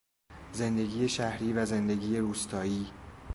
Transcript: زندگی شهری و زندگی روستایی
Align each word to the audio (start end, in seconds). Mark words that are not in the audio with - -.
زندگی 0.51 1.09
شهری 1.09 1.53
و 1.53 1.65
زندگی 1.65 2.17
روستایی 2.17 2.91